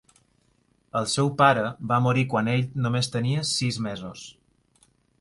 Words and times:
El 1.01 1.07
seu 1.11 1.29
pare 1.41 1.67
va 1.93 2.01
morir 2.07 2.25
quan 2.33 2.51
ell 2.57 2.65
només 2.87 3.13
tenia 3.19 3.47
sis 3.55 3.81
mesos. 3.91 4.29